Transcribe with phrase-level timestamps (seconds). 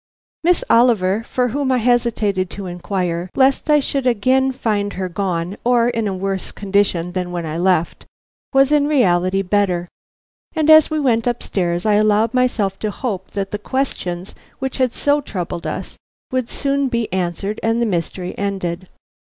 [0.43, 5.57] Miss Oliver, for whom I hesitated to inquire, lest I should again find her gone
[5.63, 8.07] or in a worse condition than when I left,
[8.51, 9.87] was in reality better,
[10.55, 14.77] and as we went up stairs I allowed myself to hope that the questions which
[14.79, 15.97] had so troubled us
[16.31, 18.89] would soon be answered and the mystery ended.